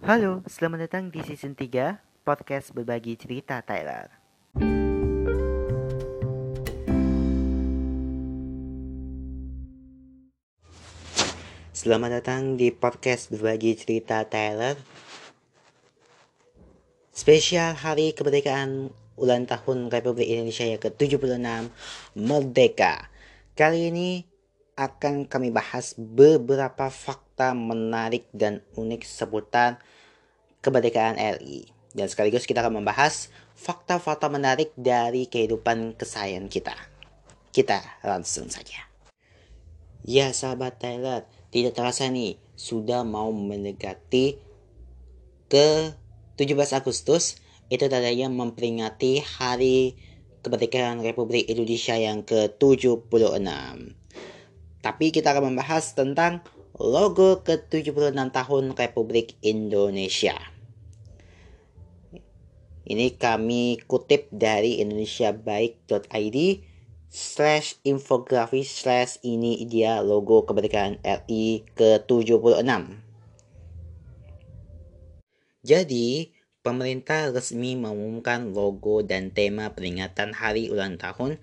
Halo, 0.00 0.40
selamat 0.48 0.88
datang 0.88 1.12
di 1.12 1.20
season 1.20 1.52
3 1.52 2.24
podcast 2.24 2.72
berbagi 2.72 3.20
cerita 3.20 3.60
Tyler. 3.60 4.08
Selamat 11.76 12.16
datang 12.16 12.56
di 12.56 12.72
podcast 12.72 13.28
berbagi 13.28 13.76
cerita 13.76 14.24
Tyler. 14.24 14.80
Spesial 17.12 17.76
Hari 17.76 18.16
Kemerdekaan 18.16 18.88
ulang 19.20 19.44
tahun 19.44 19.92
Republik 19.92 20.32
Indonesia 20.32 20.64
yang 20.64 20.80
ke-76 20.80 21.68
Merdeka. 22.16 23.12
Kali 23.52 23.92
ini 23.92 24.29
akan 24.80 25.28
kami 25.28 25.52
bahas 25.52 25.92
beberapa 26.00 26.88
fakta 26.88 27.52
menarik 27.52 28.24
dan 28.32 28.64
unik 28.80 29.04
seputar 29.04 29.76
kemerdekaan 30.64 31.20
RI. 31.20 31.68
Dan 31.92 32.08
sekaligus 32.08 32.48
kita 32.48 32.64
akan 32.64 32.80
membahas 32.80 33.28
fakta-fakta 33.60 34.32
menarik 34.32 34.72
dari 34.80 35.28
kehidupan 35.28 36.00
keseharian 36.00 36.48
kita. 36.48 36.72
Kita 37.52 38.00
langsung 38.00 38.48
saja. 38.48 38.88
Ya 40.00 40.32
sahabat 40.32 40.80
Tyler, 40.80 41.28
tidak 41.52 41.76
terasa 41.76 42.08
nih 42.08 42.40
sudah 42.56 43.04
mau 43.04 43.28
mendekati 43.28 44.40
ke 45.52 45.92
17 46.40 46.56
Agustus 46.72 47.36
itu 47.68 47.84
tandanya 47.84 48.32
memperingati 48.32 49.20
hari 49.20 49.92
kemerdekaan 50.40 51.04
Republik 51.04 51.52
Indonesia 51.52 52.00
yang 52.00 52.24
ke-76. 52.24 53.20
Tapi 54.80 55.12
kita 55.12 55.36
akan 55.36 55.52
membahas 55.52 55.92
tentang 55.92 56.40
logo 56.80 57.44
ke-76 57.44 58.16
tahun 58.16 58.64
Republik 58.72 59.36
Indonesia. 59.44 60.36
Ini 62.90 63.14
kami 63.20 63.78
kutip 63.86 64.26
dari 64.32 64.80
indonesiabaik.id 64.82 66.38
slash 67.12 67.78
infografi 67.86 68.64
slash 68.66 69.20
ini 69.22 69.62
dia 69.68 70.00
logo 70.00 70.42
kemerdekaan 70.48 70.98
RI 71.04 71.68
ke-76. 71.76 72.66
Jadi, 75.60 76.32
pemerintah 76.64 77.28
resmi 77.30 77.76
mengumumkan 77.76 78.56
logo 78.56 79.04
dan 79.04 79.28
tema 79.36 79.70
peringatan 79.76 80.32
hari 80.32 80.72
ulang 80.72 80.96
tahun 80.96 81.36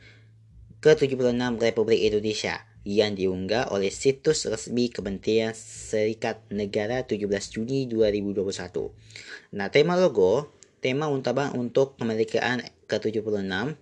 ke-76 0.82 1.38
Republik 1.62 2.02
Indonesia 2.02 2.66
yang 2.88 3.20
diunggah 3.20 3.68
oleh 3.76 3.92
situs 3.92 4.48
resmi 4.48 4.88
Kementerian 4.88 5.52
Serikat 5.52 6.40
Negara 6.48 7.04
17 7.04 7.28
Juni 7.52 7.84
2021. 7.92 8.48
Nah, 9.52 9.68
tema 9.68 10.00
logo, 10.00 10.48
tema 10.80 11.12
untabang 11.12 11.52
untuk 11.60 12.00
kemerdekaan 12.00 12.64
ke-76 12.88 13.76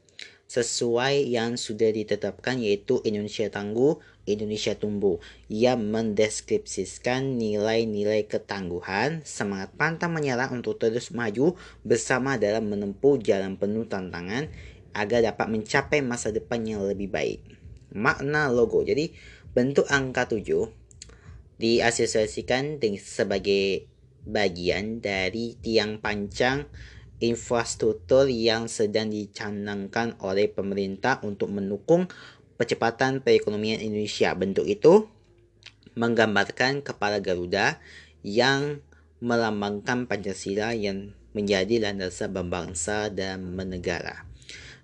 sesuai 0.50 1.30
yang 1.30 1.53
sudah 1.53 1.94
ditetapkan 1.94 2.58
yaitu 2.58 2.98
Indonesia 3.06 3.45
Tangguh, 3.45 4.02
Indonesia 4.26 4.73
Tumbuh 4.73 5.22
yang 5.53 5.86
mendeskripsikan 5.86 7.38
nilai-nilai 7.38 8.26
ketangguhan, 8.26 9.22
semangat 9.22 9.70
pantang 9.78 10.17
menyerah 10.17 10.50
untuk 10.50 10.81
terus 10.81 11.14
maju 11.14 11.53
bersama 11.86 12.42
dalam 12.42 12.73
menempuh 12.73 13.22
jalan 13.22 13.53
penuh 13.53 13.86
tantangan 13.86 14.50
agar 14.98 15.22
dapat 15.22 15.45
mencapai 15.50 16.02
masa 16.02 16.33
depan 16.33 16.66
yang 16.66 16.81
lebih 16.81 17.09
baik. 17.11 17.55
Makna 17.96 18.52
logo. 18.52 18.84
Jadi 18.84 19.16
bentuk 19.56 19.88
angka 19.88 20.28
7 20.28 20.44
diasosiasikan 21.56 22.84
sebagai 23.00 23.88
bagian 24.28 25.00
dari 25.00 25.56
tiang 25.56 26.04
pancang 26.04 26.68
infrastruktur 27.23 28.28
yang 28.28 28.68
sedang 28.68 29.08
dicanangkan 29.08 30.20
oleh 30.20 30.52
pemerintah 30.52 31.23
untuk 31.23 31.48
mendukung 31.56 32.11
percepatan 32.60 33.23
perekonomian 33.23 33.80
Indonesia. 33.80 34.36
Bentuk 34.36 34.67
itu 34.67 35.08
menggambarkan 35.95 36.84
kepala 36.84 37.23
Garuda 37.23 37.80
yang 38.20 38.84
melambangkan 39.23 40.11
Pancasila 40.11 40.76
yang 40.76 41.16
menjadi 41.32 41.88
landasan 41.88 42.36
bangsa 42.36 43.08
dan 43.11 43.55
menegara. 43.55 44.28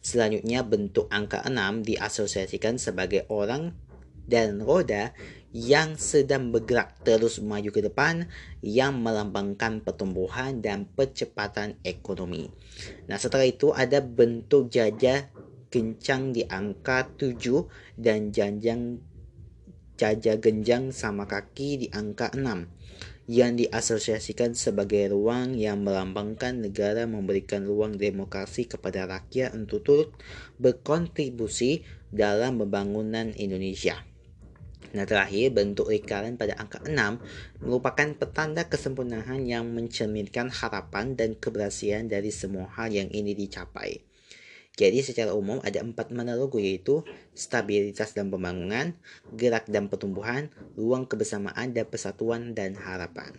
Selanjutnya 0.01 0.65
bentuk 0.65 1.05
angka 1.13 1.45
6 1.45 1.85
diasosiasikan 1.85 2.81
sebagai 2.81 3.29
orang 3.29 3.77
dan 4.25 4.57
roda 4.61 5.13
yang 5.53 5.99
sedang 5.99 6.49
bergerak 6.49 6.97
terus 7.05 7.43
maju 7.43 7.69
ke 7.69 7.85
depan 7.85 8.25
yang 8.65 8.97
melambangkan 8.97 9.83
pertumbuhan 9.83 10.63
dan 10.63 10.89
percepatan 10.89 11.77
ekonomi. 11.85 12.49
Nah, 13.05 13.21
setelah 13.21 13.45
itu 13.45 13.75
ada 13.75 14.01
bentuk 14.01 14.71
jajah 14.73 15.27
kencang 15.69 16.33
di 16.33 16.47
angka 16.49 17.05
7 17.19 17.99
dan 17.99 18.33
janjang 18.33 18.99
jajah 20.01 20.41
genjang 20.41 20.89
sama 20.89 21.29
kaki 21.29 21.85
di 21.85 21.87
angka 21.93 22.33
6 22.33 22.41
yang 23.31 23.55
diasosiasikan 23.55 24.59
sebagai 24.59 25.07
ruang 25.15 25.55
yang 25.55 25.87
melambangkan 25.87 26.59
negara 26.59 27.07
memberikan 27.07 27.63
ruang 27.63 27.95
demokrasi 27.95 28.67
kepada 28.67 29.07
rakyat 29.07 29.55
untuk 29.55 29.87
turut 29.87 30.09
berkontribusi 30.59 31.87
dalam 32.11 32.59
pembangunan 32.59 33.31
Indonesia. 33.39 34.03
Nah 34.91 35.07
terakhir, 35.07 35.55
bentuk 35.55 35.87
lingkaran 35.87 36.35
pada 36.35 36.59
angka 36.59 36.83
6 36.83 37.63
merupakan 37.63 38.11
petanda 38.19 38.67
kesempurnaan 38.67 39.47
yang 39.47 39.63
mencerminkan 39.71 40.51
harapan 40.51 41.15
dan 41.15 41.39
keberhasilan 41.39 42.11
dari 42.11 42.35
semua 42.35 42.67
hal 42.75 42.91
yang 42.91 43.07
ini 43.15 43.31
dicapai. 43.31 44.10
Jadi 44.79 45.03
secara 45.03 45.35
umum 45.35 45.59
ada 45.61 45.83
empat 45.83 46.15
mana 46.15 46.33
logo 46.33 46.55
yaitu 46.55 47.03
stabilitas 47.35 48.15
dan 48.15 48.31
pembangunan, 48.31 48.95
gerak 49.35 49.67
dan 49.67 49.91
pertumbuhan, 49.91 50.47
ruang 50.79 51.03
kebersamaan 51.05 51.75
dan 51.75 51.85
persatuan 51.91 52.55
dan 52.55 52.79
harapan. 52.79 53.35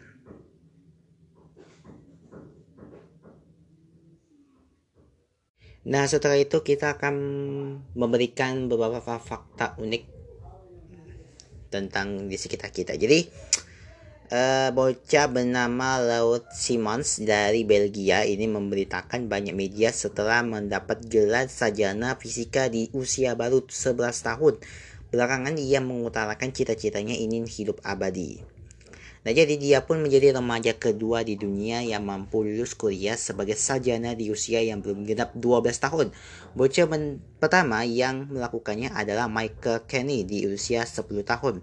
Nah 5.83 6.07
setelah 6.07 6.39
itu 6.39 6.63
kita 6.63 6.95
akan 6.95 7.15
memberikan 7.99 8.71
beberapa 8.71 9.19
fakta 9.19 9.75
unik 9.83 10.05
tentang 11.73 12.29
di 12.31 12.37
sekitar 12.39 12.71
kita. 12.71 12.95
Jadi 12.95 13.27
uh, 14.31 14.71
bocah 14.71 15.27
bernama 15.27 15.99
Laut 15.99 16.47
Simons 16.55 17.19
dari 17.19 17.67
Belgia 17.67 18.23
ini 18.23 18.47
memberitakan 18.47 19.27
banyak 19.27 19.57
media 19.57 19.91
setelah 19.91 20.45
mendapat 20.47 21.03
gelar 21.09 21.51
sarjana 21.51 22.15
fisika 22.15 22.71
di 22.71 22.93
usia 22.95 23.35
baru 23.35 23.65
11 23.67 24.13
tahun. 24.13 24.55
Belakangan 25.11 25.59
ia 25.59 25.83
mengutarakan 25.83 26.55
cita-citanya 26.55 27.19
ingin 27.19 27.49
hidup 27.49 27.83
abadi. 27.83 28.45
Nah 29.23 29.31
jadi 29.31 29.55
dia 29.55 29.79
pun 29.87 30.03
menjadi 30.03 30.35
remaja 30.35 30.75
kedua 30.75 31.23
di 31.23 31.39
dunia 31.39 31.79
yang 31.79 32.03
mampu 32.03 32.43
lulus 32.43 32.75
kuliah 32.75 33.15
sebagai 33.15 33.55
sarjana 33.55 34.19
di 34.19 34.35
usia 34.35 34.59
yang 34.59 34.83
belum 34.83 35.07
genap 35.07 35.31
12 35.39 35.79
tahun. 35.79 36.07
Bocah 36.59 36.87
pertama 37.39 37.87
yang 37.87 38.27
melakukannya 38.35 38.91
adalah 38.91 39.31
Michael 39.31 39.87
Kenny 39.87 40.27
di 40.27 40.43
usia 40.51 40.83
10 40.83 41.07
tahun. 41.23 41.63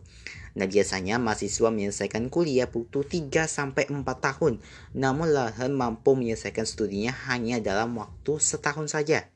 Nah 0.60 0.68
biasanya 0.68 1.16
mahasiswa 1.24 1.72
menyelesaikan 1.72 2.28
kuliah 2.28 2.68
butuh 2.68 3.08
3 3.08 3.48
sampai 3.48 3.88
4 3.88 4.04
tahun. 4.04 4.60
Namun 4.92 5.32
Lahan 5.32 5.72
mampu 5.72 6.20
menyelesaikan 6.20 6.68
studinya 6.68 7.16
hanya 7.32 7.64
dalam 7.64 7.96
waktu 7.96 8.36
setahun 8.44 8.92
saja. 8.92 9.32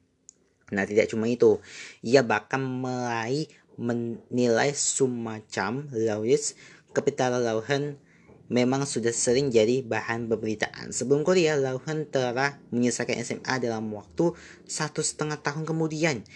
Nah 0.76 0.84
tidak 0.84 1.08
cuma 1.08 1.32
itu, 1.32 1.64
ia 2.04 2.28
bahkan 2.28 2.60
meraih 2.60 3.48
menilai 3.80 4.76
semacam 4.76 5.88
Lewis 5.96 6.60
Kapital 6.92 7.40
Lauhan 7.40 7.98
memang 8.52 8.84
sudah 8.84 9.16
sering 9.16 9.48
jadi 9.48 9.84
bahan 9.84 10.28
pemberitaan. 10.28 10.92
Sebelum 10.92 11.24
Korea, 11.24 11.56
Lauhan 11.56 12.04
telah 12.08 12.60
menyelesaikan 12.76 13.20
SMA 13.24 13.56
dalam 13.64 13.88
waktu 13.96 14.36
satu 14.68 15.00
setengah 15.00 15.40
tahun 15.40 15.64
kemudian 15.64 16.28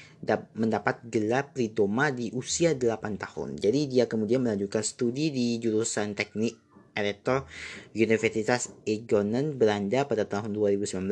mendapat 0.55 1.03
gelar 1.11 1.51
Pridoma 1.51 2.09
di 2.11 2.31
usia 2.31 2.71
8 2.73 3.19
tahun. 3.19 3.59
Jadi 3.59 3.91
dia 3.91 4.05
kemudian 4.07 4.41
melanjutkan 4.41 4.81
studi 4.81 5.29
di 5.29 5.59
jurusan 5.59 6.15
teknik 6.15 6.55
elektro 6.97 7.45
Universitas 7.93 8.73
Egonen 8.87 9.53
Belanda 9.53 10.09
pada 10.09 10.25
tahun 10.25 10.57
2019. 10.57 11.05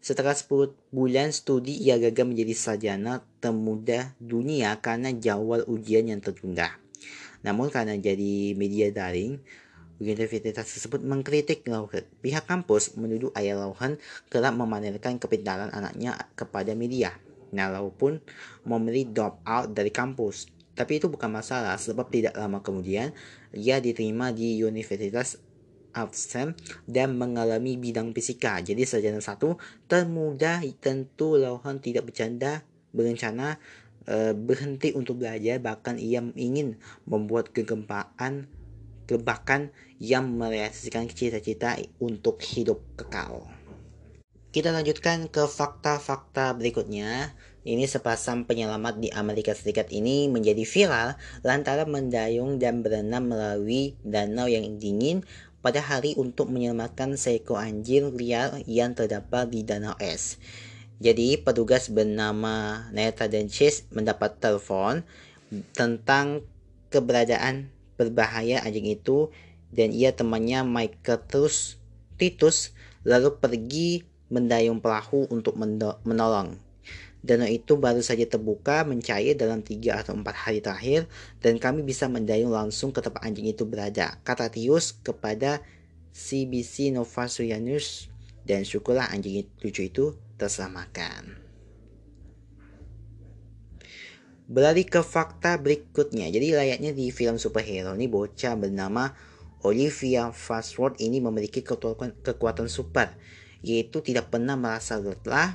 Setelah 0.00 0.32
10 0.32 0.72
bulan 0.92 1.28
studi, 1.28 1.76
ia 1.76 2.00
gagal 2.00 2.24
menjadi 2.24 2.56
sarjana 2.56 3.20
termuda 3.40 4.16
dunia 4.16 4.76
karena 4.80 5.12
jawab 5.12 5.68
ujian 5.68 6.08
yang 6.08 6.24
tertunda. 6.24 6.76
Namun 7.40 7.72
karena 7.72 7.96
jadi 7.96 8.56
media 8.56 8.92
daring, 8.92 9.40
Universitas 10.00 10.64
tersebut 10.64 11.04
mengkritik 11.04 11.68
Lauhan. 11.68 12.08
Pihak 12.24 12.48
kampus 12.48 12.96
menuduh 12.96 13.28
ayah 13.36 13.60
Lauhan 13.60 14.00
kerap 14.32 14.56
memamerkan 14.56 15.20
kepintaran 15.20 15.68
anaknya 15.70 16.16
kepada 16.32 16.72
media. 16.72 17.12
Nah, 17.52 17.68
pun 17.92 18.18
memilih 18.64 19.12
drop 19.12 19.44
out 19.44 19.76
dari 19.76 19.92
kampus. 19.92 20.48
Tapi 20.72 20.96
itu 20.96 21.12
bukan 21.12 21.28
masalah 21.28 21.76
sebab 21.76 22.08
tidak 22.08 22.32
lama 22.40 22.64
kemudian 22.64 23.12
ia 23.52 23.76
diterima 23.82 24.32
di 24.32 24.56
Universitas 24.64 25.36
absen 25.92 26.56
dan 26.88 27.18
mengalami 27.18 27.76
bidang 27.76 28.16
fisika. 28.16 28.62
Jadi 28.64 28.88
sarjana 28.88 29.20
satu 29.20 29.60
termuda 29.90 30.64
tentu 30.80 31.36
Lauhan 31.36 31.82
tidak 31.82 32.08
bercanda 32.08 32.64
berencana 32.96 33.58
uh, 34.08 34.32
berhenti 34.32 34.94
untuk 34.94 35.20
belajar 35.20 35.58
bahkan 35.58 35.98
ia 35.98 36.22
ingin 36.38 36.78
membuat 37.04 37.50
kegempaan 37.50 38.46
kebakan 39.10 39.74
yang 39.98 40.30
merealisasikan 40.38 41.10
cita-cita 41.10 41.74
untuk 41.98 42.38
hidup 42.38 42.78
kekal. 42.94 43.50
Kita 44.50 44.70
lanjutkan 44.70 45.30
ke 45.30 45.46
fakta-fakta 45.46 46.54
berikutnya. 46.54 47.34
Ini 47.60 47.84
sepasang 47.84 48.48
penyelamat 48.48 48.98
di 48.98 49.12
Amerika 49.12 49.52
Serikat 49.52 49.92
ini 49.92 50.26
menjadi 50.26 50.64
viral 50.64 51.08
lantaran 51.44 51.86
mendayung 51.92 52.56
dan 52.56 52.80
berenang 52.80 53.28
melalui 53.28 53.94
danau 54.00 54.48
yang 54.48 54.80
dingin 54.80 55.22
pada 55.60 55.84
hari 55.84 56.16
untuk 56.16 56.48
menyelamatkan 56.48 57.20
seekor 57.20 57.60
anjing 57.60 58.16
liar 58.16 58.64
yang 58.64 58.96
terdapat 58.96 59.52
di 59.52 59.60
danau 59.60 59.92
es. 60.00 60.40
Jadi 61.00 61.36
petugas 61.40 61.92
bernama 61.92 62.88
Neta 62.96 63.28
dan 63.28 63.46
Chase 63.46 63.84
mendapat 63.92 64.40
telepon 64.40 65.04
tentang 65.76 66.44
keberadaan 66.90 67.72
berbahaya 68.00 68.64
anjing 68.64 68.88
itu 68.88 69.28
dan 69.68 69.92
ia 69.92 70.16
temannya 70.16 70.64
Michael 70.64 71.20
Titus, 71.28 71.76
Titus 72.16 72.72
lalu 73.04 73.36
pergi 73.36 74.08
mendayung 74.32 74.80
perahu 74.80 75.28
untuk 75.28 75.60
menolong. 76.08 76.56
Danau 77.20 77.44
itu 77.44 77.76
baru 77.76 78.00
saja 78.00 78.24
terbuka 78.24 78.80
mencair 78.88 79.36
dalam 79.36 79.60
3 79.60 80.00
atau 80.00 80.16
4 80.16 80.24
hari 80.32 80.64
terakhir 80.64 81.04
dan 81.44 81.60
kami 81.60 81.84
bisa 81.84 82.08
mendayung 82.08 82.48
langsung 82.48 82.96
ke 82.96 83.04
tempat 83.04 83.20
anjing 83.20 83.52
itu 83.52 83.68
berada. 83.68 84.16
Kata 84.24 84.48
Tius 84.48 84.96
kepada 85.04 85.60
CBC 86.16 86.96
Nova 86.96 87.28
Suryanus 87.28 88.08
dan 88.48 88.64
syukurlah 88.64 89.12
anjing 89.12 89.44
lucu 89.60 89.84
itu 89.84 90.16
terselamatkan. 90.40 91.49
Beralih 94.50 94.82
ke 94.82 94.98
fakta 95.06 95.62
berikutnya. 95.62 96.26
Jadi 96.26 96.50
layaknya 96.50 96.90
di 96.90 97.14
film 97.14 97.38
superhero 97.38 97.94
ini 97.94 98.10
bocah 98.10 98.58
bernama 98.58 99.14
Olivia 99.62 100.34
Fastworth 100.34 100.98
ini 100.98 101.22
memiliki 101.22 101.62
kekuatan, 101.62 102.18
kekuatan 102.26 102.66
super 102.66 103.14
yaitu 103.62 104.00
tidak 104.02 104.32
pernah 104.32 104.56
merasa 104.56 104.96
lelah 104.98 105.54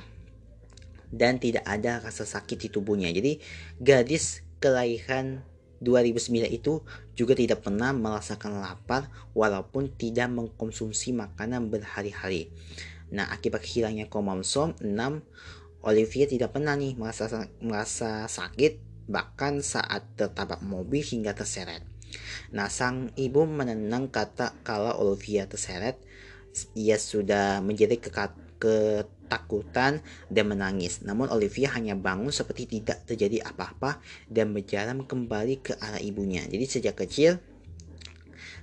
dan 1.12 1.36
tidak 1.36 1.66
ada 1.68 2.00
rasa 2.00 2.24
sakit 2.24 2.56
di 2.56 2.68
tubuhnya. 2.72 3.12
Jadi 3.12 3.36
gadis 3.82 4.46
kelahiran 4.64 5.44
2009 5.84 6.48
itu 6.48 6.80
juga 7.12 7.36
tidak 7.36 7.66
pernah 7.66 7.92
merasakan 7.92 8.64
lapar 8.64 9.12
walaupun 9.36 9.92
tidak 9.92 10.32
mengkonsumsi 10.32 11.12
makanan 11.12 11.68
berhari-hari. 11.68 12.48
Nah, 13.12 13.28
akibat 13.28 13.60
hilangnya 13.62 14.08
kromosom 14.08 14.72
6, 14.80 14.88
Olivia 15.84 16.26
tidak 16.26 16.56
pernah 16.56 16.74
nih 16.74 16.96
merasa 16.96 17.28
merasa 17.60 18.26
sakit 18.26 18.85
bahkan 19.06 19.62
saat 19.62 20.06
tertabrak 20.18 20.62
mobil 20.62 21.02
hingga 21.02 21.34
terseret. 21.34 21.82
Nah, 22.54 22.70
sang 22.70 23.10
ibu 23.18 23.46
menenang 23.46 24.10
kata 24.10 24.54
kalau 24.62 24.94
Olivia 25.02 25.46
terseret, 25.50 25.98
ia 26.78 26.96
sudah 26.96 27.58
menjadi 27.60 27.98
ketakutan 28.56 30.00
dan 30.30 30.44
menangis. 30.46 31.02
Namun 31.02 31.28
Olivia 31.30 31.74
hanya 31.74 31.98
bangun 31.98 32.30
seperti 32.30 32.78
tidak 32.78 33.02
terjadi 33.04 33.42
apa-apa 33.46 33.98
dan 34.30 34.54
berjalan 34.54 35.04
kembali 35.04 35.60
ke 35.60 35.72
arah 35.78 36.00
ibunya. 36.00 36.46
Jadi 36.46 36.64
sejak 36.64 36.96
kecil 36.96 37.42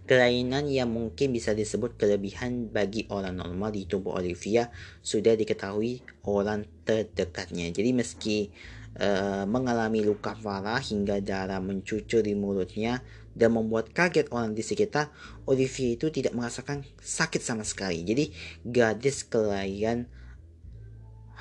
Kelainan 0.03 0.67
yang 0.67 0.91
mungkin 0.91 1.31
bisa 1.31 1.55
disebut 1.55 1.95
kelebihan 1.95 2.67
bagi 2.67 3.07
orang 3.07 3.39
normal 3.39 3.71
di 3.71 3.87
tubuh 3.87 4.19
Olivia 4.19 4.67
sudah 4.99 5.31
diketahui 5.39 6.03
orang 6.27 6.67
terdekatnya. 6.83 7.71
Jadi 7.71 7.95
meski 7.95 8.51
uh, 8.99 9.45
mengalami 9.49 10.05
luka 10.05 10.37
parah 10.37 10.81
hingga 10.81 11.21
darah 11.23 11.63
mencucur 11.63 12.21
di 12.21 12.37
mulutnya 12.37 13.01
dan 13.33 13.57
membuat 13.57 13.89
kaget 13.89 14.29
orang 14.29 14.53
di 14.53 14.61
sekitar, 14.61 15.09
Olivia 15.49 15.97
itu 15.97 16.13
tidak 16.13 16.37
merasakan 16.37 16.85
sakit 17.01 17.41
sama 17.41 17.65
sekali. 17.65 18.05
Jadi 18.05 18.29
gadis 18.61 19.25
kelahiran 19.25 20.05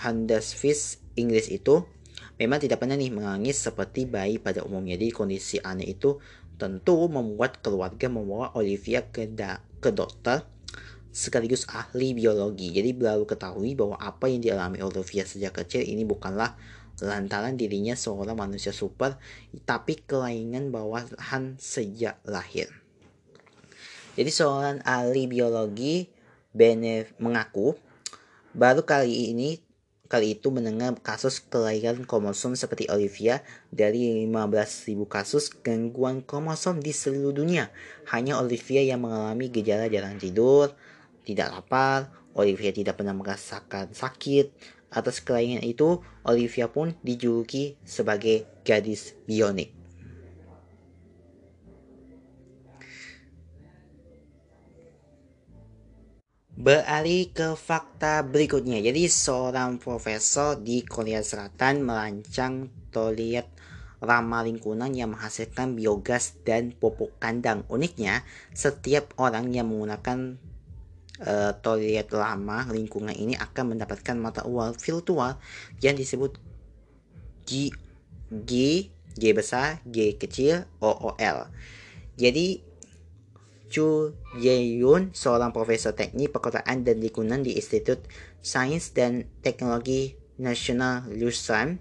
Huddersfield 0.01 0.99
Inggris 1.21 1.53
itu 1.53 1.85
memang 2.41 2.59
tidak 2.59 2.81
pernah 2.81 2.97
nih 2.97 3.13
menangis 3.13 3.61
seperti 3.61 4.09
bayi 4.09 4.41
pada 4.41 4.65
umumnya. 4.65 4.97
Jadi 4.97 5.13
kondisi 5.13 5.57
aneh 5.61 5.93
itu 5.93 6.17
tentu 6.57 6.97
membuat 7.13 7.61
keluarga 7.61 8.09
membawa 8.09 8.57
Olivia 8.57 9.05
ke, 9.05 9.29
da 9.29 9.61
ke 9.83 9.93
dokter 9.93 10.49
sekaligus 11.13 11.69
ahli 11.69 12.17
biologi. 12.17 12.73
Jadi 12.73 12.97
baru 12.97 13.29
ketahui 13.29 13.77
bahwa 13.77 14.01
apa 14.01 14.33
yang 14.33 14.41
dialami 14.41 14.81
Olivia 14.81 15.29
sejak 15.29 15.61
kecil 15.61 15.85
ini 15.85 16.09
bukanlah 16.09 16.57
lantaran 17.03 17.59
dirinya 17.59 17.99
seorang 17.99 18.39
manusia 18.39 18.71
super, 18.71 19.19
tapi 19.67 19.99
kelainan 19.99 20.71
bawahan 20.71 21.59
sejak 21.59 22.23
lahir. 22.23 22.71
Jadi 24.15 24.31
seorang 24.31 24.79
ahli 24.87 25.27
biologi 25.27 26.07
Bene 26.53 27.09
mengaku 27.17 27.73
baru 28.53 28.85
kali 28.85 29.33
ini 29.33 29.57
kali 30.13 30.37
itu 30.37 30.53
mendengar 30.53 30.93
kasus 31.01 31.41
kelahiran 31.41 32.05
kromosom 32.05 32.53
seperti 32.53 32.85
Olivia 32.93 33.41
dari 33.73 34.29
15.000 34.29 34.93
kasus 35.09 35.49
gangguan 35.65 36.21
kromosom 36.21 36.85
di 36.85 36.93
seluruh 36.93 37.33
dunia. 37.33 37.73
Hanya 38.13 38.37
Olivia 38.37 38.85
yang 38.85 39.09
mengalami 39.09 39.49
gejala 39.49 39.89
jarang 39.89 40.21
tidur, 40.21 40.77
tidak 41.25 41.49
lapar, 41.57 42.13
Olivia 42.37 42.77
tidak 42.77 43.01
pernah 43.01 43.17
merasakan 43.17 43.97
sakit. 43.97 44.53
Atas 44.93 45.25
kelainan 45.25 45.65
itu, 45.65 46.05
Olivia 46.29 46.69
pun 46.69 46.93
dijuluki 47.01 47.81
sebagai 47.81 48.45
gadis 48.61 49.17
bionik. 49.25 49.73
Beralih 56.53 57.33
ke 57.33 57.57
fakta 57.57 58.23
berikutnya. 58.23 58.79
Jadi 58.85 59.09
seorang 59.09 59.81
profesor 59.81 60.61
di 60.61 60.85
Korea 60.85 61.25
Selatan 61.25 61.83
merancang 61.83 62.71
toilet 62.93 63.49
ramah 64.03 64.45
lingkungan 64.45 64.93
yang 64.93 65.17
menghasilkan 65.17 65.75
biogas 65.79 66.37
dan 66.45 66.71
pupuk 66.77 67.17
kandang. 67.23 67.65
Uniknya, 67.73 68.27
setiap 68.53 69.11
orang 69.17 69.55
yang 69.55 69.71
menggunakan 69.73 70.37
uh, 71.21 71.53
toilet 71.61 72.09
ramah 72.09 72.71
lingkungan 72.73 73.13
ini 73.13 73.37
akan 73.37 73.77
mendapatkan 73.77 74.17
mata 74.17 74.49
uang 74.49 74.79
virtual 74.81 75.37
yang 75.85 75.99
disebut 75.99 76.41
G 77.45 77.75
G 78.33 78.89
G 79.13 79.23
besar, 79.37 79.85
G 79.85 80.17
kecil, 80.17 80.65
O 80.81 80.89
O 80.89 81.11
L. 81.21 81.53
Jadi 82.17 82.65
Chu 83.73 84.13
Ye-yun, 84.37 85.17
seorang 85.17 85.49
profesor 85.49 85.97
teknik 85.97 86.33
perkotaan 86.33 86.85
dan 86.85 87.01
lingkungan 87.01 87.41
di 87.41 87.57
Institut 87.57 88.05
Sains 88.45 88.93
dan 88.93 89.25
Teknologi 89.41 90.17
Nasional 90.37 91.09
Lusan, 91.09 91.81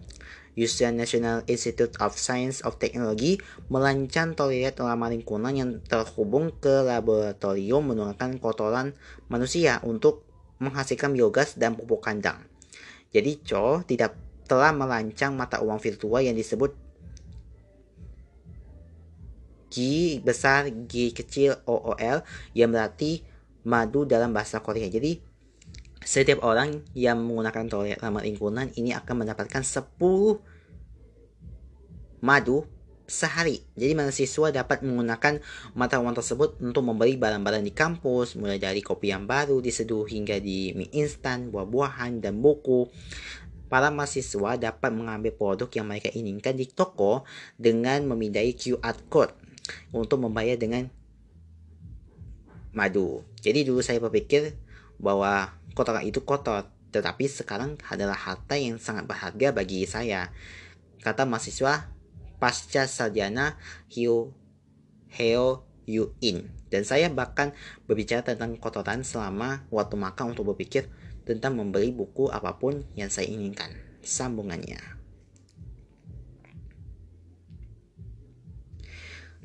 Yusan 0.60 1.00
National 1.00 1.48
Institute 1.48 1.96
of 2.04 2.20
Science 2.20 2.60
of 2.68 2.76
Technology, 2.76 3.40
melancang 3.72 4.36
toilet 4.36 4.76
ramah 4.76 5.08
lingkungan 5.08 5.54
yang 5.56 5.72
terhubung 5.88 6.52
ke 6.60 6.84
laboratorium 6.84 7.88
menggunakan 7.88 8.36
kotoran 8.40 8.92
manusia 9.32 9.80
untuk 9.88 10.28
menghasilkan 10.60 11.16
biogas 11.16 11.56
dan 11.56 11.80
pupuk 11.80 12.04
kandang. 12.04 12.44
Jadi 13.12 13.40
Cho 13.44 13.84
tidak 13.88 14.16
telah 14.46 14.76
melancang 14.76 15.32
mata 15.32 15.64
uang 15.64 15.80
virtual 15.80 16.20
yang 16.20 16.36
disebut 16.36 16.76
G 19.72 20.20
besar 20.20 20.68
G 20.68 21.16
kecil 21.16 21.56
OOL 21.64 22.28
yang 22.52 22.76
berarti 22.76 23.24
madu 23.64 24.04
dalam 24.04 24.36
bahasa 24.36 24.60
Korea. 24.60 24.92
Jadi 24.92 25.31
setiap 26.02 26.42
orang 26.42 26.82
yang 26.98 27.22
menggunakan 27.22 27.70
toilet 27.70 28.02
ramah 28.02 28.26
lingkungan 28.26 28.74
ini 28.74 28.98
akan 28.98 29.26
mendapatkan 29.26 29.62
10 29.62 29.86
madu 32.26 32.66
sehari. 33.12 33.60
Jadi 33.76 33.92
mahasiswa 33.92 34.48
dapat 34.56 34.88
menggunakan 34.88 35.44
mata 35.76 36.00
uang 36.00 36.16
tersebut 36.16 36.64
untuk 36.64 36.88
membeli 36.88 37.20
barang-barang 37.20 37.60
di 37.60 37.74
kampus, 37.76 38.40
mulai 38.40 38.56
dari 38.56 38.80
kopi 38.80 39.12
yang 39.12 39.28
baru 39.28 39.60
diseduh 39.60 40.08
hingga 40.08 40.40
di 40.40 40.72
mie 40.72 40.88
instan, 40.96 41.52
buah-buahan, 41.52 42.24
dan 42.24 42.40
buku. 42.40 42.88
Para 43.68 43.92
mahasiswa 43.92 44.56
dapat 44.56 44.92
mengambil 44.96 45.36
produk 45.36 45.70
yang 45.76 45.88
mereka 45.92 46.12
inginkan 46.12 46.56
di 46.56 46.68
toko 46.72 47.28
dengan 47.56 48.04
memindai 48.08 48.56
QR 48.56 48.96
code 49.12 49.36
untuk 49.92 50.24
membayar 50.24 50.56
dengan 50.56 50.88
madu. 52.72 53.28
Jadi 53.44 53.68
dulu 53.68 53.84
saya 53.84 54.00
berpikir 54.00 54.56
bahwa 55.02 55.58
kotoran 55.74 56.06
itu 56.06 56.22
kotor, 56.22 56.70
tetapi 56.94 57.26
sekarang 57.26 57.82
adalah 57.90 58.16
harta 58.16 58.56
yang 58.56 58.78
sangat 58.78 59.10
berharga 59.10 59.50
bagi 59.52 59.90
saya. 59.90 60.30
Kata 61.02 61.26
mahasiswa 61.26 61.90
pasca 62.38 62.86
sarjana 62.86 63.58
Hyo 63.90 64.38
Heo 65.10 65.66
Yu 65.90 66.14
In. 66.22 66.54
Dan 66.72 66.88
saya 66.88 67.12
bahkan 67.12 67.52
berbicara 67.90 68.24
tentang 68.24 68.56
kotoran 68.56 69.04
selama 69.04 69.68
waktu 69.74 70.00
makan 70.00 70.38
untuk 70.38 70.56
berpikir 70.56 70.88
tentang 71.28 71.60
membeli 71.60 71.92
buku 71.92 72.32
apa 72.32 72.56
pun 72.62 72.86
yang 72.96 73.12
saya 73.12 73.28
inginkan. 73.28 73.74
Sambungannya. 74.06 75.01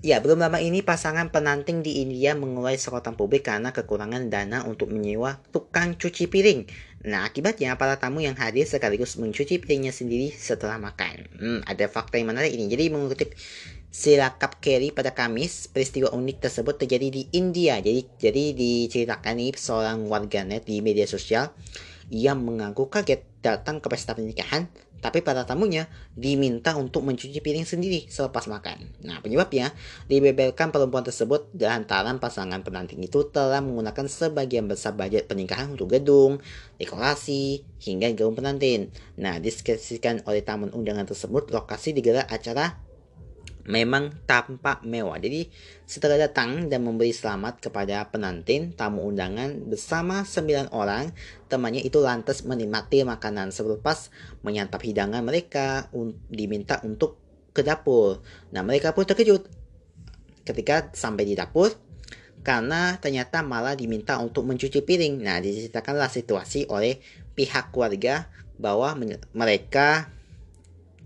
Ya, 0.04 0.20
belum 0.20 0.44
lama 0.44 0.60
ini 0.60 0.84
pasangan 0.84 1.32
penanting 1.32 1.80
di 1.80 2.04
India 2.04 2.36
mengurai 2.36 2.76
sorotan 2.76 3.16
publik 3.16 3.48
karena 3.48 3.72
kekurangan 3.72 4.28
dana 4.28 4.60
untuk 4.68 4.92
menyewa 4.92 5.40
tukang 5.56 5.96
cuci 5.96 6.28
piring. 6.28 6.68
Nah, 7.08 7.24
akibatnya 7.24 7.80
para 7.80 7.96
tamu 7.96 8.20
yang 8.20 8.36
hadir 8.36 8.68
sekaligus 8.68 9.16
mencuci 9.16 9.56
piringnya 9.56 9.96
sendiri 9.96 10.28
setelah 10.36 10.76
makan. 10.76 11.32
Hmm, 11.40 11.60
ada 11.64 11.88
fakta 11.88 12.20
yang 12.20 12.28
menarik 12.28 12.52
ini. 12.52 12.68
Jadi 12.68 12.92
mengutip 12.92 13.32
Silakap 13.88 14.60
Kerry 14.60 14.92
pada 14.92 15.16
Kamis, 15.16 15.72
peristiwa 15.72 16.12
unik 16.12 16.44
tersebut 16.44 16.76
terjadi 16.76 17.08
di 17.08 17.22
India. 17.32 17.80
Jadi, 17.80 18.04
jadi 18.20 18.52
diceritakan 18.52 19.40
nih 19.40 19.56
seorang 19.56 20.04
warganet 20.12 20.68
di 20.68 20.84
media 20.84 21.08
sosial 21.08 21.56
yang 22.12 22.44
mengaku 22.44 22.92
kaget 22.92 23.24
datang 23.40 23.80
ke 23.80 23.88
pesta 23.88 24.12
pernikahan, 24.12 24.68
tapi 25.06 25.22
para 25.22 25.46
tamunya 25.46 25.86
diminta 26.18 26.74
untuk 26.74 27.06
mencuci 27.06 27.38
piring 27.38 27.62
sendiri 27.62 28.10
selepas 28.10 28.50
makan. 28.50 29.06
Nah, 29.06 29.22
penyebabnya 29.22 29.70
dibeberkan 30.10 30.74
perempuan 30.74 31.06
tersebut 31.06 31.54
lantaran 31.54 32.18
pasangan 32.18 32.66
penanting 32.66 33.06
itu 33.06 33.22
telah 33.30 33.62
menggunakan 33.62 34.10
sebagian 34.10 34.66
besar 34.66 34.98
budget 34.98 35.30
pernikahan 35.30 35.78
untuk 35.78 35.94
gedung, 35.94 36.42
dekorasi, 36.82 37.62
hingga 37.78 38.10
gaun 38.18 38.34
pengantin. 38.34 38.90
Nah, 39.14 39.38
diskresikan 39.38 40.26
oleh 40.26 40.42
tamu 40.42 40.66
undangan 40.74 41.06
tersebut, 41.06 41.54
lokasi 41.54 41.94
digelar 41.94 42.26
acara 42.26 42.82
memang 43.66 44.14
tampak 44.24 44.86
mewah. 44.86 45.18
Jadi 45.18 45.50
setelah 45.84 46.16
datang 46.16 46.70
dan 46.70 46.86
memberi 46.86 47.10
selamat 47.10 47.58
kepada 47.58 48.06
penantin, 48.08 48.72
tamu 48.72 49.02
undangan 49.06 49.66
bersama 49.66 50.22
sembilan 50.22 50.70
orang, 50.70 51.10
temannya 51.50 51.82
itu 51.82 51.98
lantas 51.98 52.46
menikmati 52.46 53.02
makanan 53.02 53.50
selepas 53.50 54.10
menyantap 54.46 54.82
hidangan 54.86 55.22
mereka 55.22 55.90
diminta 56.30 56.78
untuk 56.86 57.18
ke 57.50 57.66
dapur. 57.66 58.22
Nah 58.54 58.62
mereka 58.62 58.94
pun 58.94 59.02
terkejut 59.02 59.46
ketika 60.46 60.94
sampai 60.94 61.26
di 61.26 61.34
dapur 61.34 61.74
karena 62.46 62.94
ternyata 63.02 63.42
malah 63.42 63.74
diminta 63.74 64.22
untuk 64.22 64.46
mencuci 64.46 64.84
piring. 64.86 65.18
Nah 65.26 65.42
diceritakanlah 65.42 66.06
situasi 66.06 66.70
oleh 66.70 67.02
pihak 67.34 67.74
keluarga 67.74 68.30
bahwa 68.56 68.94
mereka 69.34 70.08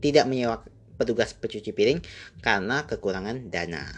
tidak 0.00 0.24
menyewa 0.28 0.64
petugas 1.00 1.32
pencuci 1.32 1.72
piring 1.72 2.04
karena 2.44 2.84
kekurangan 2.84 3.48
dana. 3.48 3.88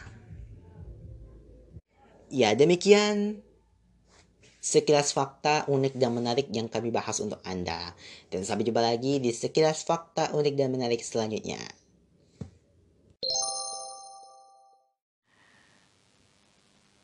Ya, 2.30 2.54
demikian 2.54 3.42
sekilas 4.62 5.10
fakta 5.10 5.66
unik 5.66 5.98
dan 5.98 6.14
menarik 6.14 6.46
yang 6.54 6.70
kami 6.70 6.94
bahas 6.94 7.18
untuk 7.18 7.42
Anda. 7.42 7.98
Dan 8.30 8.46
sampai 8.46 8.62
jumpa 8.62 8.78
lagi 8.78 9.18
di 9.18 9.34
sekilas 9.34 9.82
fakta 9.82 10.30
unik 10.30 10.54
dan 10.54 10.70
menarik 10.70 11.02
selanjutnya. 11.02 11.58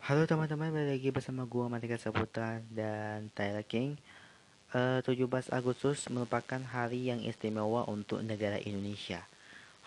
Halo 0.09 0.25
teman-teman, 0.25 0.73
balik 0.73 0.97
lagi 0.97 1.09
bersama 1.13 1.45
gua 1.45 1.69
Matika 1.69 2.01
Saputra 2.01 2.65
dan 2.73 3.29
Tyler 3.37 3.67
King. 3.67 4.01
Uh, 4.73 5.05
eh, 5.05 5.21
17 5.21 5.53
Agustus 5.53 6.09
merupakan 6.09 6.65
hari 6.65 7.13
yang 7.13 7.21
istimewa 7.21 7.85
untuk 7.85 8.25
negara 8.25 8.57
Indonesia. 8.57 9.21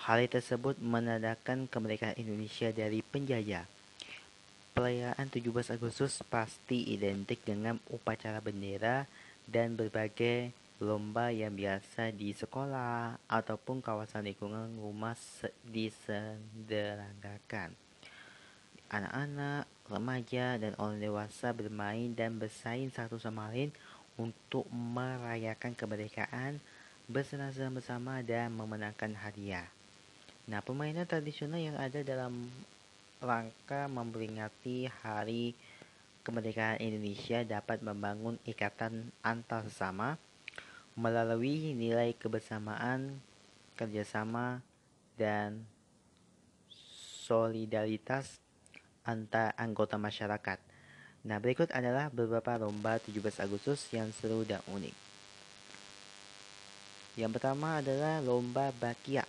Hari 0.01 0.25
tersebut 0.25 0.81
menandakan 0.81 1.69
kemerdekaan 1.69 2.17
Indonesia 2.17 2.73
dari 2.73 3.05
penjajah. 3.05 3.69
Perayaan 4.73 5.29
17 5.29 5.77
Agustus 5.77 6.25
pasti 6.25 6.89
identik 6.89 7.45
dengan 7.45 7.77
upacara 7.85 8.41
bendera 8.41 9.05
dan 9.45 9.77
berbagai 9.77 10.57
lomba 10.81 11.29
yang 11.29 11.53
biasa 11.53 12.09
di 12.17 12.33
sekolah 12.33 13.21
ataupun 13.29 13.85
kawasan 13.85 14.25
lingkungan 14.25 14.73
rumah 14.81 15.13
diselenggarakan. 15.69 17.77
Anak-anak, 18.89 19.69
remaja, 19.85 20.57
dan 20.57 20.73
orang 20.81 20.97
dewasa 20.97 21.53
bermain 21.53 22.09
dan 22.17 22.41
bersaing 22.41 22.89
satu 22.89 23.21
sama 23.21 23.53
lain 23.53 23.69
untuk 24.17 24.65
merayakan 24.73 25.77
kemerdekaan, 25.77 26.57
bersenang-senang 27.05 27.77
bersama 27.77 28.25
dan 28.25 28.49
memenangkan 28.49 29.13
hadiah. 29.13 29.69
Nah, 30.51 30.59
permainan 30.59 31.07
tradisional 31.07 31.63
yang 31.63 31.79
ada 31.79 32.03
dalam 32.03 32.51
rangka 33.23 33.87
memperingati 33.87 34.83
Hari 34.83 35.55
Kemerdekaan 36.27 36.83
Indonesia 36.83 37.39
dapat 37.47 37.79
membangun 37.79 38.35
ikatan 38.43 39.15
antar 39.23 39.63
sesama 39.71 40.19
melalui 40.99 41.71
nilai 41.71 42.11
kebersamaan, 42.19 43.15
kerjasama, 43.79 44.59
dan 45.15 45.63
solidaritas 47.23 48.43
antar 49.07 49.55
anggota 49.55 49.95
masyarakat. 49.95 50.59
Nah, 51.31 51.39
berikut 51.39 51.71
adalah 51.71 52.11
beberapa 52.11 52.59
lomba 52.59 52.99
17 52.99 53.39
Agustus 53.39 53.87
yang 53.95 54.11
seru 54.11 54.43
dan 54.43 54.59
unik. 54.67 54.95
Yang 57.15 57.39
pertama 57.39 57.79
adalah 57.79 58.19
lomba 58.19 58.75
bakia. 58.75 59.23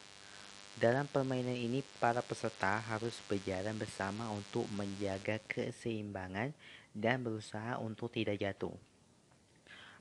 Dalam 0.83 1.07
permainan 1.07 1.55
ini, 1.55 1.79
para 2.03 2.19
peserta 2.27 2.83
harus 2.91 3.15
berjalan 3.31 3.79
bersama 3.79 4.27
untuk 4.35 4.67
menjaga 4.75 5.39
keseimbangan 5.47 6.51
dan 6.91 7.23
berusaha 7.23 7.79
untuk 7.79 8.11
tidak 8.11 8.43
jatuh. 8.43 8.75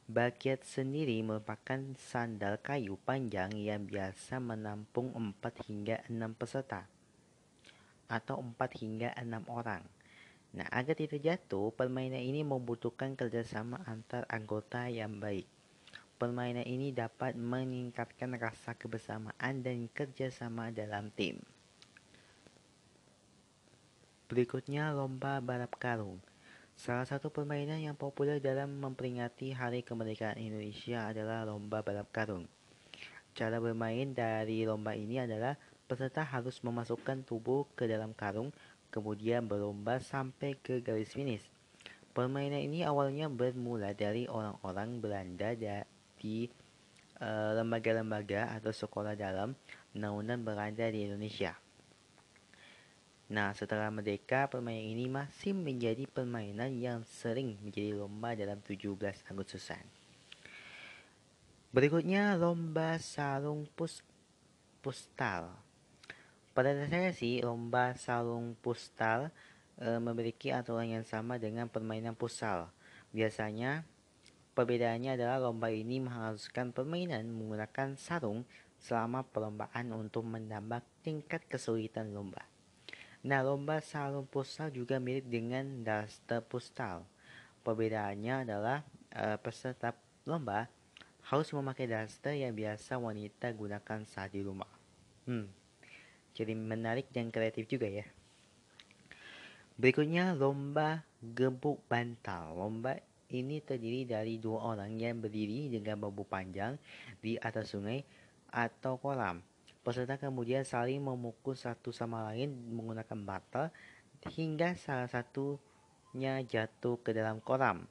Bakiat 0.10 0.66
sendiri 0.66 1.22
merupakan 1.22 1.78
sandal 2.02 2.58
kayu 2.58 2.98
panjang 3.06 3.54
yang 3.62 3.86
biasa 3.86 4.42
menampung 4.42 5.14
4 5.14 5.70
hingga 5.70 6.02
6 6.10 6.18
peserta 6.34 6.90
atau 8.10 8.42
4 8.42 8.58
hingga 8.82 9.14
6 9.22 9.54
orang. 9.54 9.86
Nah, 10.58 10.66
agar 10.74 10.98
tidak 10.98 11.22
jatuh, 11.22 11.70
permainan 11.78 12.26
ini 12.26 12.42
membutuhkan 12.42 13.14
kerjasama 13.14 13.86
antar 13.86 14.26
anggota 14.34 14.90
yang 14.90 15.22
baik. 15.22 15.46
Permainan 16.22 16.70
ini 16.70 16.94
dapat 16.94 17.34
meningkatkan 17.34 18.38
rasa 18.38 18.78
kebersamaan 18.78 19.66
dan 19.66 19.90
kerjasama 19.90 20.70
dalam 20.70 21.10
tim. 21.18 21.42
Berikutnya 24.30 24.94
lomba 24.94 25.42
balap 25.42 25.82
karung. 25.82 26.22
Salah 26.78 27.10
satu 27.10 27.34
permainan 27.34 27.82
yang 27.82 27.98
populer 27.98 28.38
dalam 28.38 28.70
memperingati 28.78 29.50
Hari 29.50 29.82
Kemerdekaan 29.82 30.38
Indonesia 30.38 31.10
adalah 31.10 31.42
lomba 31.42 31.82
balap 31.82 32.14
karung. 32.14 32.46
Cara 33.34 33.58
bermain 33.58 34.14
dari 34.14 34.62
lomba 34.62 34.94
ini 34.94 35.26
adalah 35.26 35.58
peserta 35.90 36.22
harus 36.22 36.62
memasukkan 36.62 37.26
tubuh 37.26 37.66
ke 37.74 37.90
dalam 37.90 38.14
karung, 38.14 38.54
kemudian 38.94 39.50
berlomba 39.50 39.98
sampai 39.98 40.54
ke 40.54 40.86
garis 40.86 41.18
finish. 41.18 41.50
Permainan 42.14 42.62
ini 42.62 42.86
awalnya 42.86 43.26
bermula 43.26 43.98
dari 43.98 44.30
orang-orang 44.30 45.02
Belanda 45.02 45.58
di 46.22 46.46
eh, 47.18 47.52
lembaga-lembaga 47.58 48.54
uh, 48.54 48.56
atau 48.62 48.70
sekolah 48.70 49.18
dalam 49.18 49.58
naungan 49.98 50.46
berada 50.46 50.86
di 50.94 51.10
Indonesia. 51.10 51.58
Nah, 53.32 53.56
setelah 53.56 53.88
merdeka, 53.88 54.52
permainan 54.52 54.92
ini 54.92 55.08
masih 55.08 55.56
menjadi 55.56 56.04
permainan 56.04 56.76
yang 56.76 57.00
sering 57.08 57.56
menjadi 57.64 57.96
lomba 57.96 58.36
dalam 58.36 58.60
17 58.60 58.92
Agustusan. 59.32 59.80
Berikutnya, 61.72 62.36
lomba 62.36 63.00
sarung 63.00 63.64
pus 63.72 64.04
pustal. 64.84 65.48
Pada 66.52 66.76
dasarnya 66.76 67.16
sih, 67.16 67.40
lomba 67.40 67.96
sarung 67.96 68.60
pustal 68.60 69.32
e, 69.80 69.88
memiliki 70.04 70.52
aturan 70.52 70.92
yang 70.92 71.08
sama 71.08 71.40
dengan 71.40 71.72
permainan 71.72 72.12
pusal. 72.12 72.68
Biasanya, 73.16 73.88
Perbedaannya 74.52 75.16
adalah 75.16 75.40
lomba 75.40 75.72
ini 75.72 76.04
mengharuskan 76.04 76.76
permainan 76.76 77.32
menggunakan 77.32 77.96
sarung 77.96 78.44
selama 78.76 79.24
perlombaan 79.24 79.96
untuk 79.96 80.28
menambah 80.28 80.84
tingkat 81.08 81.48
kesulitan 81.48 82.12
lomba. 82.12 82.44
Nah, 83.22 83.46
lomba 83.46 83.80
sarung 83.80 84.26
pusal 84.28 84.74
juga 84.74 84.98
mirip 84.98 85.30
dengan 85.30 85.86
daster 85.86 86.42
pustal. 86.44 87.08
Perbedaannya 87.62 88.50
adalah 88.50 88.82
e, 89.14 89.38
peserta 89.38 89.94
lomba 90.26 90.66
harus 91.30 91.54
memakai 91.54 91.86
daster 91.86 92.34
yang 92.34 92.58
biasa 92.58 92.98
wanita 92.98 93.54
gunakan 93.54 94.04
saat 94.04 94.34
di 94.34 94.42
rumah. 94.42 94.68
Hmm, 95.30 95.46
jadi 96.34 96.58
menarik 96.58 97.08
dan 97.14 97.30
kreatif 97.30 97.70
juga 97.70 97.86
ya. 97.88 98.04
Berikutnya 99.78 100.34
lomba 100.34 101.06
gebuk 101.22 101.86
bantal. 101.86 102.58
Lomba 102.58 102.98
ini 103.32 103.64
terdiri 103.64 104.04
dari 104.04 104.38
dua 104.38 104.76
orang 104.76 104.94
yang 105.00 105.24
berdiri 105.24 105.72
dengan 105.72 105.98
bambu 106.04 106.28
panjang 106.28 106.76
di 107.24 107.40
atas 107.40 107.72
sungai 107.72 108.04
atau 108.52 109.00
kolam. 109.00 109.40
Peserta 109.82 110.20
kemudian 110.20 110.62
saling 110.68 111.02
memukul 111.02 111.58
satu 111.58 111.90
sama 111.90 112.28
lain 112.30 112.54
menggunakan 112.70 113.20
bata 113.24 113.64
hingga 114.30 114.78
salah 114.78 115.10
satu 115.10 115.58
pesertanya 116.12 116.44
jatuh 116.44 117.00
ke 117.00 117.16
dalam 117.16 117.40
kolam. 117.40 117.88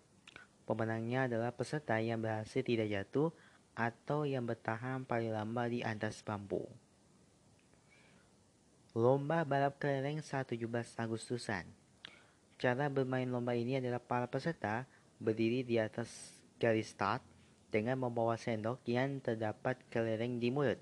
Pemenangnya 0.69 1.25
adalah 1.25 1.57
peserta 1.57 1.97
yang 2.05 2.21
berhasil 2.21 2.61
tidak 2.61 2.93
jatuh 2.93 3.33
atau 3.73 4.29
yang 4.29 4.45
bertahan 4.45 5.09
paling 5.09 5.33
lama 5.33 5.65
di 5.73 5.81
atas 5.81 6.21
bambu. 6.21 6.69
Lomba 8.93 9.49
balap 9.49 9.81
kelereng 9.81 10.21
saat 10.21 10.53
17 10.53 10.69
Agustusan. 11.01 11.65
Cara 12.61 12.93
bermain 12.93 13.25
lomba 13.25 13.57
ini 13.57 13.81
adalah 13.81 14.05
para 14.05 14.29
peserta 14.29 14.85
berdiri 15.21 15.61
di 15.61 15.77
atas 15.77 16.09
garis 16.57 16.91
start 16.97 17.21
dengan 17.69 18.01
membawa 18.01 18.35
sendok 18.35 18.83
yang 18.89 19.23
terdapat 19.23 19.79
kelereng 19.93 20.41
di 20.41 20.51
mulut. 20.51 20.81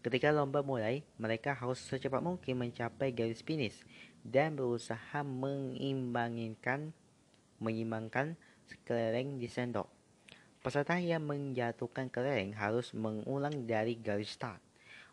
Ketika 0.00 0.32
lomba 0.32 0.64
mulai, 0.64 1.04
mereka 1.20 1.52
harus 1.52 1.76
secepat 1.76 2.24
mungkin 2.24 2.56
mencapai 2.56 3.12
garis 3.12 3.44
finish 3.44 3.84
dan 4.24 4.56
berusaha 4.56 5.20
mengimbangkan 5.20 6.96
menyimbangkan 7.60 8.40
kelereng 8.88 9.36
di 9.36 9.44
sendok. 9.44 9.84
Peserta 10.64 10.96
yang 10.96 11.28
menjatuhkan 11.28 12.08
kelereng 12.08 12.56
harus 12.56 12.96
mengulang 12.96 13.68
dari 13.68 14.00
garis 14.00 14.32
start. 14.32 14.60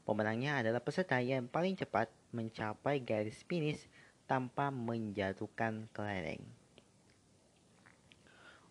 Pemenangnya 0.08 0.64
adalah 0.64 0.80
peserta 0.80 1.20
yang 1.20 1.52
paling 1.52 1.76
cepat 1.76 2.08
mencapai 2.32 3.04
garis 3.04 3.44
finish 3.44 3.84
tanpa 4.24 4.72
menjatuhkan 4.72 5.92
kelereng. 5.92 6.57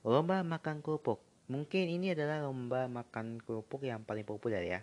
Lomba 0.07 0.47
makan 0.47 0.87
kerupuk. 0.87 1.19
Mungkin 1.51 1.91
ini 1.91 2.15
adalah 2.15 2.39
lomba 2.39 2.87
makan 2.87 3.43
kerupuk 3.43 3.83
yang 3.83 4.07
paling 4.07 4.23
populer 4.23 4.63
ya. 4.63 4.81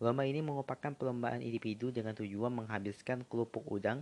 Lomba 0.00 0.24
ini 0.24 0.40
merupakan 0.40 0.96
perlombaan 0.96 1.44
individu 1.44 1.92
dengan 1.92 2.16
tujuan 2.16 2.48
menghabiskan 2.48 3.28
kerupuk 3.28 3.68
udang 3.68 4.00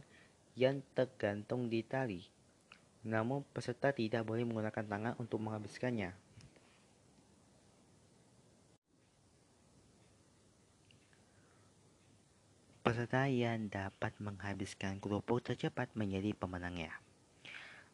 yang 0.54 0.78
tergantung 0.94 1.66
di 1.66 1.82
tali. 1.82 2.22
Namun 3.02 3.42
peserta 3.50 3.90
tidak 3.90 4.22
boleh 4.22 4.46
menggunakan 4.46 4.86
tangan 4.86 5.18
untuk 5.18 5.42
menghabiskannya. 5.42 6.14
Peserta 12.86 13.26
yang 13.26 13.66
dapat 13.66 14.14
menghabiskan 14.22 15.02
kerupuk 15.02 15.42
tercepat 15.42 15.90
menjadi 15.98 16.30
pemenangnya. 16.30 16.94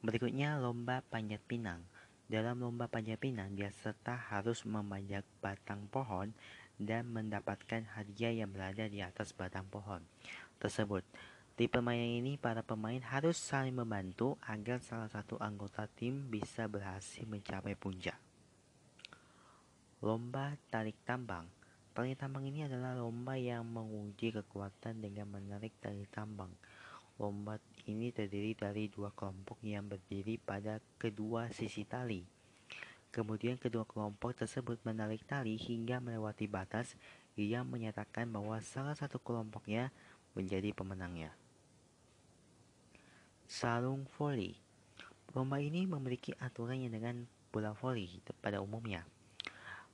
Berikutnya 0.04 0.60
lomba 0.60 1.00
panjat 1.08 1.40
pinang. 1.48 1.80
Dalam 2.30 2.62
lomba 2.62 2.86
panjat 2.86 3.18
pinang, 3.18 3.50
peserta 3.58 4.14
harus 4.14 4.62
memanjat 4.62 5.26
batang 5.42 5.90
pohon 5.90 6.30
dan 6.78 7.10
mendapatkan 7.10 7.82
hadiah 7.98 8.30
yang 8.30 8.54
berada 8.54 8.86
di 8.86 9.02
atas 9.02 9.34
batang 9.34 9.66
pohon 9.66 9.98
tersebut. 10.62 11.02
Di 11.58 11.66
permainan 11.66 12.22
ini, 12.22 12.38
para 12.38 12.62
pemain 12.62 13.02
harus 13.02 13.34
saling 13.34 13.74
membantu 13.74 14.38
agar 14.46 14.78
salah 14.78 15.10
satu 15.10 15.42
anggota 15.42 15.90
tim 15.90 16.30
bisa 16.30 16.70
berhasil 16.70 17.26
mencapai 17.26 17.74
puncak. 17.74 18.14
Lomba 19.98 20.54
tarik 20.70 21.02
tambang. 21.02 21.50
Tarik 21.90 22.14
tambang 22.14 22.46
ini 22.46 22.62
adalah 22.62 22.94
lomba 22.94 23.34
yang 23.34 23.66
menguji 23.66 24.30
kekuatan 24.38 25.02
dengan 25.02 25.34
menarik 25.34 25.74
tali 25.82 26.06
tambang. 26.06 26.54
Lomba 27.20 27.60
ini 27.84 28.08
terdiri 28.08 28.56
dari 28.56 28.88
dua 28.88 29.12
kelompok 29.12 29.60
yang 29.60 29.84
berdiri 29.84 30.40
pada 30.40 30.80
kedua 30.96 31.52
sisi 31.52 31.84
tali. 31.84 32.24
Kemudian 33.12 33.60
kedua 33.60 33.84
kelompok 33.84 34.40
tersebut 34.40 34.80
menarik 34.88 35.20
tali 35.28 35.60
hingga 35.60 36.00
melewati 36.00 36.48
batas 36.48 36.96
yang 37.36 37.68
menyatakan 37.68 38.24
bahwa 38.32 38.56
salah 38.64 38.96
satu 38.96 39.20
kelompoknya 39.20 39.92
menjadi 40.32 40.72
pemenangnya. 40.72 41.36
Sarung 43.44 44.08
voli. 44.16 44.56
Lomba 45.36 45.60
ini 45.60 45.84
memiliki 45.84 46.32
aturan 46.40 46.80
yang 46.80 46.96
dengan 46.96 47.28
bola 47.52 47.76
voli 47.76 48.08
pada 48.40 48.64
umumnya. 48.64 49.04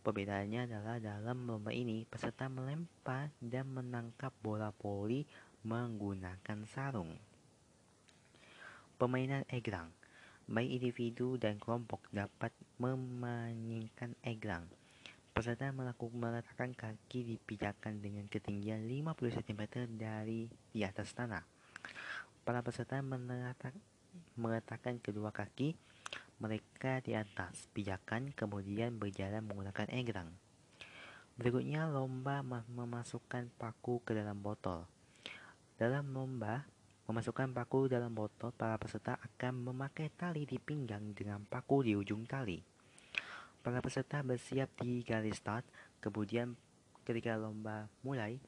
Perbedaannya 0.07 0.71
adalah 0.71 1.03
dalam 1.03 1.51
lomba 1.51 1.75
ini 1.75 2.07
peserta 2.07 2.47
melempar 2.47 3.35
dan 3.43 3.67
menangkap 3.75 4.31
bola 4.39 4.71
voli 4.71 5.27
menggunakan 5.67 6.63
sarung. 6.71 7.19
Permainan 8.97 9.45
egrang. 9.53 9.93
Baik 10.49 10.81
individu 10.81 11.37
dan 11.37 11.61
kelompok 11.61 12.01
dapat 12.09 12.49
memainkan 12.81 14.17
egrang. 14.25 14.65
Peserta 15.37 15.69
melakukan 15.69 16.17
meletakkan 16.17 16.73
kaki 16.73 17.29
di 17.29 17.37
pijakan 17.37 18.01
dengan 18.01 18.25
ketinggian 18.25 18.89
50 18.89 19.37
cm 19.37 19.63
dari 20.01 20.49
di 20.73 20.81
atas 20.81 21.13
tanah. 21.13 21.45
Para 22.41 22.65
peserta 22.65 23.05
meletakkan 24.41 24.97
kedua 25.05 25.29
kaki 25.29 25.77
mereka 26.41 27.05
di 27.05 27.13
atas 27.13 27.69
pijakan 27.77 28.33
kemudian 28.33 28.97
berjalan 28.97 29.45
menggunakan 29.45 29.93
egrang. 29.93 30.33
Berikutnya 31.37 31.85
lomba 31.85 32.41
memasukkan 32.73 33.53
paku 33.61 34.01
ke 34.09 34.17
dalam 34.17 34.41
botol. 34.41 34.89
Dalam 35.77 36.17
lomba 36.17 36.65
memasukkan 37.07 37.55
paku 37.55 37.87
dalam 37.87 38.13
botol, 38.13 38.51
para 38.53 38.77
peserta 38.77 39.17
akan 39.23 39.73
memakai 39.73 40.11
tali 40.13 40.45
di 40.45 40.59
pinggang 40.59 41.15
dengan 41.15 41.43
paku 41.47 41.87
di 41.87 41.95
ujung 41.95 42.27
tali. 42.27 42.61
Para 43.63 43.83
peserta 43.83 44.23
bersiap 44.23 44.83
di 44.83 45.03
garis 45.07 45.39
start, 45.39 45.67
kemudian 46.03 46.59
ketika 47.07 47.39
lomba 47.39 47.87
mulai, 48.03 48.43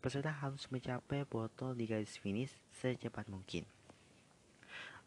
Peserta 0.00 0.32
harus 0.32 0.64
mencapai 0.72 1.28
botol 1.28 1.76
di 1.76 1.84
garis 1.84 2.16
finish 2.16 2.56
secepat 2.72 3.28
mungkin. 3.28 3.68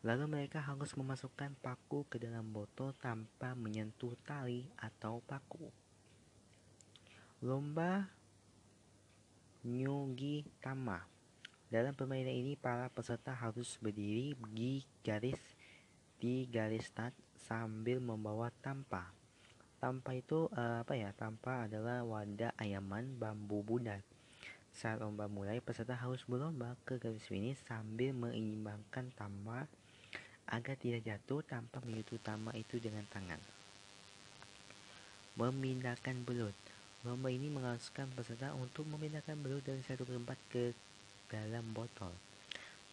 Lalu 0.05 0.29
mereka 0.29 0.61
harus 0.61 0.93
memasukkan 0.93 1.57
paku 1.65 2.05
ke 2.05 2.21
dalam 2.21 2.53
botol 2.53 2.93
tanpa 3.01 3.57
menyentuh 3.57 4.13
tali 4.21 4.69
atau 4.77 5.17
paku. 5.25 5.65
Lomba 7.41 8.05
Nyugi 9.65 10.45
Tama 10.61 11.12
Dalam 11.73 11.97
permainan 11.97 12.37
ini, 12.37 12.53
para 12.53 12.85
peserta 12.93 13.33
harus 13.33 13.81
berdiri 13.81 14.37
di 14.53 14.85
garis 15.01 15.41
di 16.21 16.45
garis 16.45 16.85
start 16.85 17.17
sambil 17.49 17.97
membawa 17.97 18.53
tampa. 18.61 19.09
Tampa 19.81 20.13
itu 20.13 20.53
uh, 20.53 20.85
apa 20.85 20.93
ya? 20.93 21.09
Tampa 21.17 21.65
adalah 21.65 22.05
wadah 22.05 22.53
ayaman 22.61 23.17
bambu 23.17 23.65
bulat 23.65 24.05
saat 24.73 24.97
lomba 24.97 25.29
mulai, 25.29 25.61
peserta 25.61 25.93
harus 25.93 26.25
berlomba 26.25 26.73
ke 26.81 26.97
garis 26.97 27.29
finish 27.29 27.61
sambil 27.69 28.09
menyeimbangkan 28.09 29.13
tama 29.13 29.69
agar 30.49 30.75
tidak 30.81 31.05
jatuh 31.05 31.45
tanpa 31.45 31.77
menyentuh 31.85 32.17
tama 32.25 32.49
itu 32.57 32.81
dengan 32.81 33.05
tangan. 33.13 33.37
Memindahkan 35.37 36.25
belut. 36.25 36.57
Lomba 37.05 37.29
ini 37.29 37.53
mengharuskan 37.53 38.09
peserta 38.17 38.57
untuk 38.57 38.89
memindahkan 38.89 39.37
belut 39.37 39.61
dari 39.61 39.85
satu 39.85 40.09
tempat 40.09 40.41
ke 40.49 40.73
dalam 41.33 41.65
botol. 41.73 42.13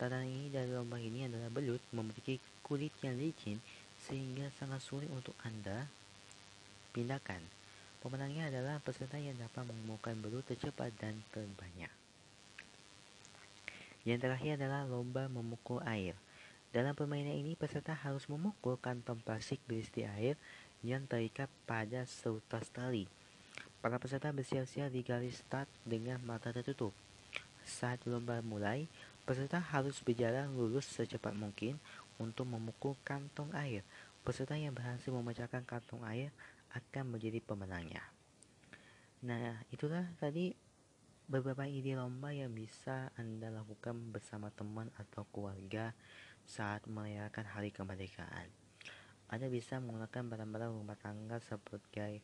Tantangan 0.00 0.24
ini 0.24 0.48
dari 0.48 0.72
lomba 0.72 0.96
ini 0.96 1.28
adalah 1.28 1.52
belut 1.52 1.84
memiliki 1.92 2.40
kulit 2.64 2.96
yang 3.04 3.20
licin 3.20 3.60
sehingga 4.00 4.48
sangat 4.56 4.80
sulit 4.80 5.12
untuk 5.12 5.36
Anda 5.44 5.84
pindahkan. 6.96 7.44
Pemenangnya 8.00 8.48
adalah 8.48 8.80
peserta 8.80 9.20
yang 9.20 9.36
dapat 9.36 9.68
menemukan 9.68 10.16
belut 10.24 10.48
tercepat 10.48 10.88
dan 10.96 11.20
terbanyak. 11.36 11.92
Yang 14.08 14.18
terakhir 14.24 14.56
adalah 14.56 14.88
lomba 14.88 15.28
memukul 15.28 15.84
air. 15.84 16.16
Dalam 16.72 16.96
permainan 16.96 17.36
ini, 17.36 17.52
peserta 17.58 17.92
harus 17.92 18.24
memukul 18.30 18.80
kantong 18.80 19.20
plastik 19.20 19.60
berisi 19.68 20.08
air 20.08 20.40
yang 20.80 21.04
terikat 21.04 21.52
pada 21.68 22.08
seutas 22.08 22.72
tali. 22.72 23.04
Para 23.84 24.00
peserta 24.00 24.32
bersiap-siap 24.32 24.88
di 24.88 25.04
garis 25.04 25.44
start 25.44 25.68
dengan 25.84 26.16
mata 26.24 26.48
tertutup. 26.56 26.96
Saat 27.70 28.02
lomba 28.10 28.42
mulai, 28.42 28.90
peserta 29.22 29.62
harus 29.62 30.02
berjalan 30.02 30.50
lurus 30.50 30.90
secepat 30.90 31.38
mungkin 31.38 31.78
untuk 32.18 32.50
memukul 32.50 32.98
kantong 33.06 33.54
air. 33.54 33.86
Peserta 34.26 34.58
yang 34.58 34.74
berhasil 34.74 35.14
memecahkan 35.14 35.62
kantong 35.62 36.02
air 36.02 36.34
akan 36.74 37.14
menjadi 37.14 37.38
pemenangnya. 37.38 38.02
Nah, 39.22 39.62
itulah 39.70 40.02
tadi 40.18 40.50
beberapa 41.30 41.62
ide 41.62 41.94
lomba 41.94 42.34
yang 42.34 42.50
bisa 42.50 43.14
Anda 43.14 43.54
lakukan 43.54 44.10
bersama 44.10 44.50
teman 44.50 44.90
atau 44.98 45.22
keluarga 45.30 45.94
saat 46.42 46.82
merayakan 46.90 47.46
hari 47.46 47.70
kemerdekaan. 47.70 48.50
Anda 49.30 49.46
bisa 49.46 49.78
menggunakan 49.78 50.26
barang-barang 50.26 50.72
rumah 50.74 50.98
tangga 50.98 51.38
sebagai 51.38 52.18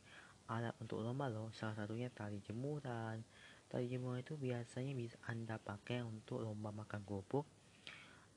alat 0.51 0.75
untuk 0.83 1.07
lomba 1.07 1.31
loh. 1.31 1.55
Salah 1.55 1.79
satunya 1.79 2.11
tali 2.11 2.43
jemuran. 2.43 3.23
Tali 3.67 3.91
jemuran 3.91 4.23
itu 4.23 4.39
biasanya 4.39 4.95
bisa 4.95 5.19
Anda 5.27 5.59
pakai 5.59 6.07
untuk 6.07 6.43
lomba 6.43 6.71
makan 6.71 7.03
kerupuk 7.03 7.45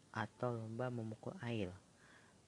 atau 0.09 0.49
lomba 0.57 0.89
memukul 0.89 1.37
air. 1.45 1.69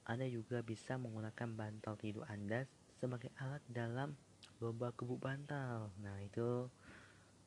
Anda 0.02 0.26
juga 0.26 0.66
bisa 0.66 0.98
menggunakan 0.98 1.48
bantal 1.54 1.94
tidur 1.94 2.26
Anda 2.26 2.66
sebagai 2.98 3.30
alat 3.38 3.62
dalam 3.70 4.18
lomba 4.58 4.90
kebuk 4.92 5.22
bantal. 5.22 5.94
Nah, 6.02 6.18
itu 6.18 6.66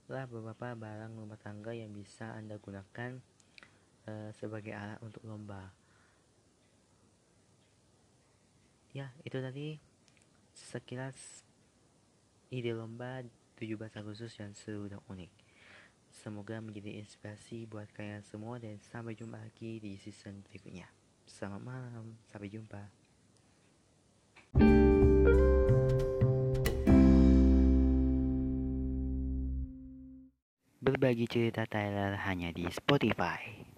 lah 0.08 0.24
beberapa 0.30 0.72
barang 0.72 1.20
rumah 1.20 1.40
tangga 1.42 1.76
yang 1.76 1.92
bisa 1.92 2.32
Anda 2.32 2.56
gunakan 2.56 3.20
uh, 4.08 4.30
sebagai 4.40 4.72
alat 4.72 5.04
untuk 5.04 5.26
lomba. 5.28 5.76
ya 8.96 9.12
itu 9.28 9.44
tadi 9.44 9.76
sekilas 10.56 11.44
ide 12.48 12.72
lomba 12.72 13.28
17 13.56 13.96
Agustus 13.96 14.36
yang 14.36 14.52
seru 14.52 14.92
dan 14.92 15.00
unik. 15.08 15.32
Semoga 16.12 16.60
menjadi 16.60 17.00
inspirasi 17.00 17.68
buat 17.68 17.88
kalian 17.96 18.24
semua 18.24 18.60
dan 18.60 18.80
sampai 18.80 19.16
jumpa 19.16 19.40
lagi 19.40 19.80
di 19.80 19.96
season 19.96 20.44
berikutnya. 20.48 20.88
Selamat 21.24 21.62
malam 21.64 22.20
sampai 22.28 22.52
jumpa. 22.52 22.84
Berbagi 30.86 31.26
cerita 31.26 31.66
Tyler 31.66 32.14
hanya 32.28 32.54
di 32.54 32.70
Spotify. 32.72 33.75